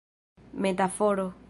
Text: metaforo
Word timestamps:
metaforo 0.53 1.31